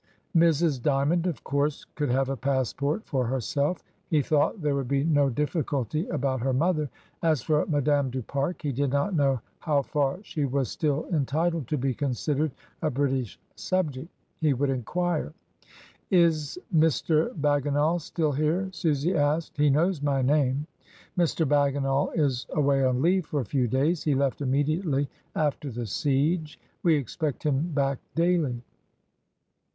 [0.35, 0.81] Mrs.
[0.81, 3.83] Dymond, of course, could have a passport for herself.
[4.07, 6.89] He thought there would be no difficulty about her mother.
[7.21, 11.67] As for Madame du Pare, he did not know how far she was still entitled
[11.67, 12.51] to be considered
[12.81, 14.09] a British subject
[14.39, 15.33] He would inquire.
[16.09, 17.29] "Is Mr.
[17.39, 19.55] Bagginal still here?" Susy asked.
[19.57, 20.65] "He knows my name."
[21.15, 21.47] "Mr.
[21.47, 26.59] Bagginal is away on leave for a few days; he left immediately after the siege.
[26.81, 28.63] We expect him back daily."